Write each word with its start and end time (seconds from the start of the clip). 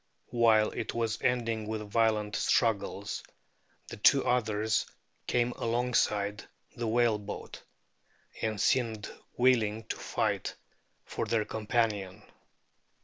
While 0.31 0.71
it 0.71 0.95
was 0.95 1.21
ending 1.21 1.67
with 1.67 1.87
violent 1.91 2.35
struggles 2.35 3.21
the 3.87 3.97
two 3.97 4.25
others 4.25 4.87
came 5.27 5.51
alongside 5.51 6.43
the 6.75 6.87
whale 6.87 7.19
boat, 7.19 7.61
and 8.41 8.59
seemed 8.59 9.11
willing 9.37 9.83
to 9.89 9.97
fight 9.97 10.55
for 11.05 11.27
their 11.27 11.45
companion. 11.45 12.23